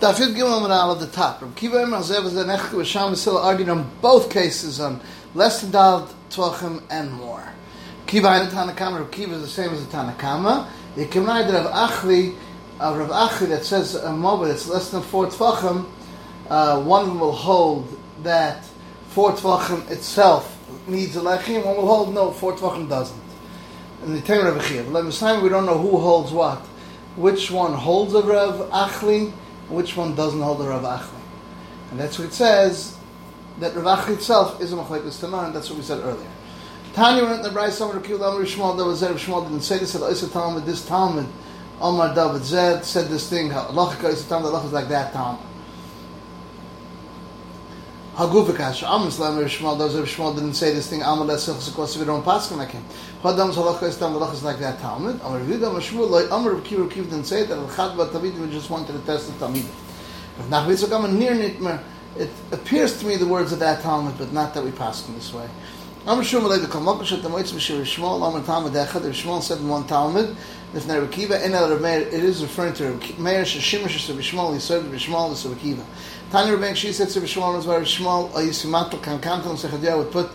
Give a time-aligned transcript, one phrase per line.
[0.00, 1.42] Dafid Gimel Manal at the top.
[1.42, 4.98] Rabbi Kiva Emel Zev is an Echke with Sham Vasila argued on both cases on
[5.34, 7.46] less than Dal Tvachim and more.
[8.06, 10.66] Kiva and Tanakama, Rabbi Kiva is the same as the Tanakama.
[11.10, 12.34] Can either have Achli,
[12.80, 15.86] uh, Rav Achli that says a mobile it's less than four Tvachim,
[16.48, 18.64] uh, one will hold that
[19.08, 20.56] four Tvachim itself
[20.88, 23.20] needs a Lechim, one will hold no, four Tvachim doesn't.
[24.02, 25.42] And the Tamer Rabbi Kiva.
[25.42, 26.60] We don't know who holds what.
[27.16, 29.34] Which one holds a Rav Achli,
[29.70, 31.10] which one doesn't hold the Rav.
[31.90, 32.96] And that's what it says,
[33.58, 36.28] that Rav itself is a Machlekes Tamar, and that's what we said earlier.
[36.92, 39.92] Tanya went the Bryce Summer Kiel Amr Shmuel, there was Zed Shmuel didn't say this,
[39.92, 41.26] said Isa Talmud, this Talmud,
[41.80, 45.46] Omar David Zed said this thing, Lachika Isa Talmud, Lach is like that Talmud.
[48.14, 52.04] Hagufikash, Amr Slam Shmuel, those of Shmuel didn't say this thing, Amr Lesach Sekos, we
[52.04, 52.84] don't pass him like him.
[53.22, 55.20] Hadam Zalach Isa Talmud, Lach is like that Talmud.
[55.22, 58.92] Amr Vidah, Amr Shmuel, Amr Kiv Kiv didn't say that Al-Chad Bat we just wanted
[58.94, 59.60] to test the Talmud.
[59.60, 61.80] If Nachvitzok Amr near Nitmer,
[62.18, 65.14] it appears to me the words of that Talmud, but not that we pass in
[65.14, 65.48] this way.
[66.06, 69.58] Amr Shmuel like the Kalmok Shat Tamoitz B'Shir Shmuel Amr Talmud Echad Rav Shmuel said
[69.58, 70.34] in one Talmud
[70.72, 74.60] if Ner Rekiva in El Meir it is referring to Meir Shishimish Rav Shmuel he
[74.60, 75.84] said Shmuel is Rekiva
[76.30, 80.30] Tanya Rebbein she said Rav Shmuel is Rav Shmuel Ayisimato Kan Kantam Sechadiyah would put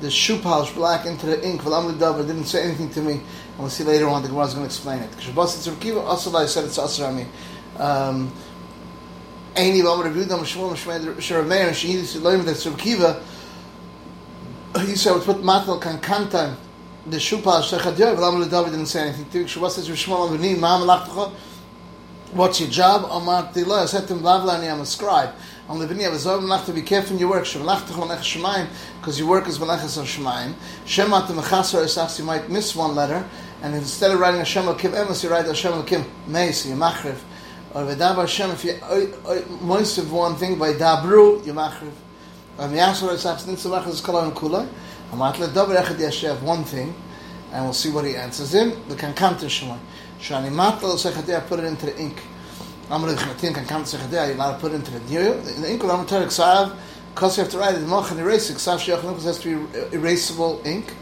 [0.00, 3.12] the shoe polish black into the ink V'lam L'Davar didn't say anything to me.
[3.12, 5.10] And we'll see later on the Gemara is going to explain it.
[5.20, 7.26] Shabbos it's Rekiva also I said it's Asrami
[7.78, 8.32] um
[9.54, 10.72] Any Amr Rav Yudah Shmuel
[11.18, 13.22] Shmuel Meir and she learned that Rav Kiva
[14.80, 16.56] he said, "We put matal kan kantan
[17.06, 19.28] the shupa shechadiyah." But Amar David didn't say anything.
[19.30, 21.32] To Shabbos says, "Rishmal avini ma'am lachtocha."
[22.32, 23.08] What's your job?
[23.10, 23.82] Amar Tila.
[23.82, 25.30] I said to him, "Lavlani, I'm a scribe."
[25.68, 26.16] I'm living here.
[26.18, 27.44] So I'm to be careful in your work.
[27.44, 30.54] Because your work is menechas of shemaim.
[30.84, 32.18] Shemat mechasar esachs.
[32.18, 33.24] You might miss one letter,
[33.62, 36.66] and instead of writing Hashem Kim Emes, you write Hashem Kim Meis.
[36.66, 37.18] You machriv.
[37.72, 38.50] Or v'davar Hashem.
[38.50, 38.78] If you
[39.60, 41.52] moist of one thing by dabru, you
[42.58, 43.24] is
[46.24, 46.94] is one thing,
[47.52, 48.70] and we'll see what he answers him.
[48.88, 49.78] The kankanter shemai.
[50.20, 52.22] Shani matla sechadeh put it into the ink.
[52.90, 54.26] I'm going to think kankanter sechadeh.
[54.26, 54.98] You're allowed to put it into the
[55.54, 56.76] In the ink, I'm going to ksav.
[57.14, 58.56] Because you have to write it, moch and erase it.
[58.56, 60.94] Ksav sheach because has to be er-, erasable ink.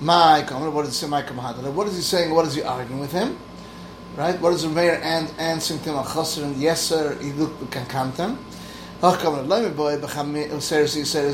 [0.00, 1.08] My what?
[1.08, 1.22] My
[1.70, 2.34] What is he saying?
[2.34, 3.38] What is he arguing with him?
[4.16, 4.40] Right?
[4.40, 6.04] What is the mayor and answering to him?
[6.04, 8.38] Chaser and yeser iduk kankantem.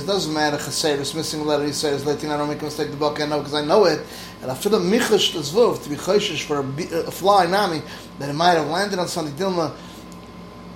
[0.07, 3.27] Doesn't matter, Chaseris, missing letter, he says, I don't make a mistake, the book I
[3.27, 4.05] know, because I know it,
[4.43, 7.83] and I feel a michash to to be choshish for a, a fly nami,
[8.19, 9.73] that it might have landed on Sunday Dilma,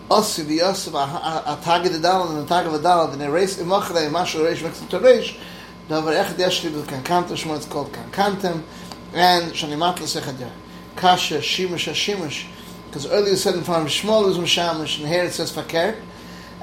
[0.09, 3.23] Osi, the Osi, a tag of the dalad, and a tag of the dalad, and
[3.23, 5.37] erase, imachrei, mashal reish, it to reish,
[5.89, 8.63] davar echad yeshli, the kankantem, shmo, it's called kankantem,
[9.15, 10.49] and shanimat l'sechad
[10.95, 12.47] kasha, shimush, shimush,
[12.87, 15.97] because earlier said in front of Shmuel, is Mishamish, and here it says fakir,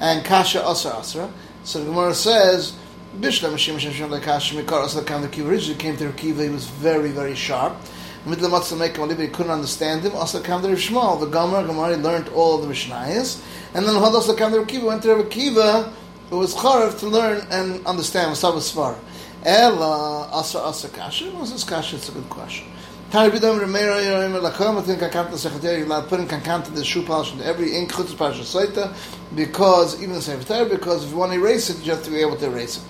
[0.02, 1.32] and kasha asra asra.
[1.64, 2.76] So the Gemara says,
[3.18, 7.36] Bishlam Hashem Hashem Lekasha Mikar Asra Kam originally came to Kiva, he was very, very
[7.36, 7.78] sharp.
[8.26, 10.16] Middle of Matzah Mekim Olivi couldn't understand him.
[10.16, 13.44] Also came to Shmuel, the Gomer, Gemara learned all of the Mishnayos.
[13.74, 15.94] And then Hod also came to Kiva, went to Kiva,
[16.30, 18.98] who was Charev to learn and understand Masab Svar.
[19.44, 21.26] Ela Asra Asra Kasha.
[21.32, 21.98] What's this Kasha?
[21.98, 22.68] It's a good question.
[23.12, 27.34] Tari bidam remeira yorim lakom atin kankanta sechateri you allowed putting kankanta the shoe polish
[27.34, 28.96] into every ink chutzah parasha saita
[29.36, 32.22] because even the sefer because if you want to erase it you have to be
[32.22, 32.84] able to erase it.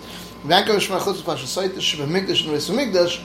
[0.44, 3.24] Vanka shma chutzah parasha saita sheba mikdash and reis mikdash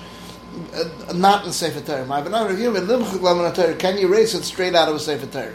[0.75, 2.07] uh, not in sefer Torah.
[2.07, 5.27] My banana review in limchuk lamanatari can you erase it straight out of a sefer
[5.27, 5.53] Torah?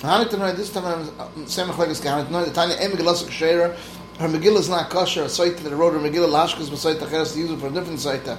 [0.00, 3.76] Tonight this time I'm same machlekes kahanik tonight the tanya em megillah shera
[4.18, 7.34] her megillah is not kosher a saita that wrote her megillah lashkas but saita cheres
[7.34, 8.38] to use it for a different saita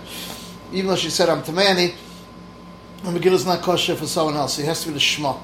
[0.71, 1.93] even though she said I'm Tamani,
[3.03, 4.57] the Megillah is not kosher for someone else.
[4.57, 5.37] He has to be the Shema.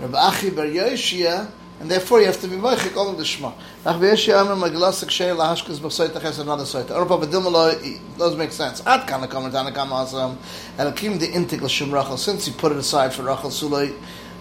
[0.00, 1.50] Rabbi Achi Bar Yoshia,
[1.80, 3.52] and therefore you have to be Moichik all of the Shema.
[3.84, 6.90] Rabbi Yoshia Amr Megillah Sekshei Lahashkas B'Soita Ches another Soita.
[6.90, 8.80] Orpa B'Dilma does make sense.
[8.86, 10.36] Ad Kana Kamer Tana Kama Asam,
[10.76, 13.92] Elakim the Intik L'Shem Rachel, since he put it aside for Rachel Sulay,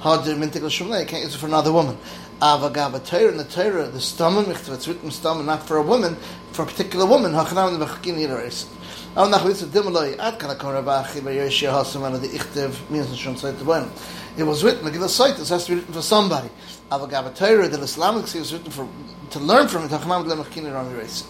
[0.01, 1.97] Hadir Mintik L'Shem you can't use it for another woman.
[2.41, 6.15] Avagava Torah, in the Torah, the stomach, it's written stomach, not for a woman,
[6.51, 8.67] for a particular woman, Hachanam the Bechakim Yiraris.
[9.13, 12.89] Oh, nach witz dem loy at kana kora ba khi ba yesh an the ichtev
[12.89, 13.91] means shon seit the one.
[14.37, 16.49] It was written like the site it has to be written for somebody.
[16.91, 18.87] Ava gav Torah the islamic is written for
[19.31, 21.25] to learn from it hachamam le machkin ram race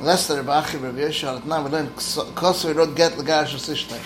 [0.00, 1.88] last the ba khi ba yesh al tna learn
[2.34, 4.00] koso wrote get lagash sishtai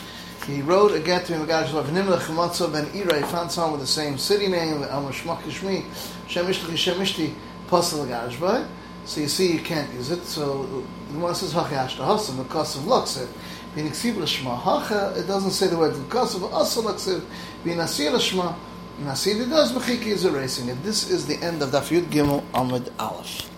[0.47, 3.73] he wrote a get to him lagash of nimla khmatso ben ira he found someone
[3.73, 5.85] with the same city name am shmak shmi
[6.29, 7.35] shemishti shemishti
[7.69, 8.67] pasal lagash ba
[9.09, 10.23] so you see, you can't use it.
[10.27, 10.65] So
[11.09, 13.27] the Gemara says hachayash hasam because of luksiv.
[13.75, 17.25] Being ksiv l'shma hacha, it doesn't say the word of asa luksiv.
[17.65, 18.55] Being asir l'shma,
[19.01, 20.83] Nasidi does, Mechiki is erasing it.
[20.83, 23.49] This is the end of Daf Yud Gimel Amud Aleph.